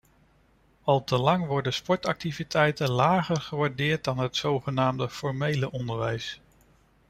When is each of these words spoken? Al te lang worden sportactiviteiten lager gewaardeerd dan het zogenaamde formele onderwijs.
Al 0.83 1.03
te 1.03 1.15
lang 1.17 1.45
worden 1.47 1.73
sportactiviteiten 1.73 2.89
lager 2.91 3.41
gewaardeerd 3.41 4.03
dan 4.03 4.17
het 4.17 4.35
zogenaamde 4.35 5.09
formele 5.09 5.71
onderwijs. 5.71 6.41